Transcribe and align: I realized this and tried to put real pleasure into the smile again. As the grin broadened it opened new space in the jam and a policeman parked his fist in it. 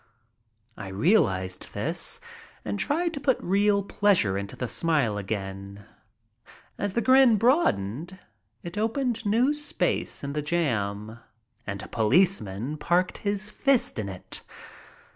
I 0.77 0.87
realized 0.87 1.75
this 1.75 2.19
and 2.65 2.79
tried 2.79 3.13
to 3.13 3.19
put 3.19 3.37
real 3.39 3.83
pleasure 3.83 4.35
into 4.35 4.55
the 4.55 4.67
smile 4.67 5.15
again. 5.19 5.85
As 6.75 6.93
the 6.93 7.01
grin 7.03 7.37
broadened 7.37 8.17
it 8.63 8.79
opened 8.79 9.23
new 9.27 9.53
space 9.53 10.23
in 10.23 10.33
the 10.33 10.41
jam 10.41 11.19
and 11.67 11.83
a 11.83 11.87
policeman 11.87 12.77
parked 12.77 13.19
his 13.19 13.51
fist 13.51 13.99
in 13.99 14.09
it. 14.09 14.41